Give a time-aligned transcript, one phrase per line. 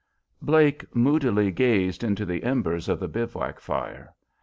[0.41, 4.15] Blake moodily gazed into the embers of the bivouac fire.